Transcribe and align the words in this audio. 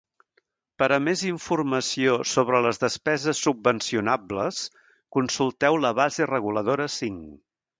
Per 0.83 0.85
a 0.95 0.97
més 1.07 1.21
informació 1.31 2.15
sobre 2.31 2.61
les 2.67 2.81
despeses 2.85 3.43
subvencionables, 3.49 4.65
consulteu 5.19 5.79
la 5.85 5.93
base 6.01 6.31
reguladora 6.33 6.89
cinc. 6.99 7.39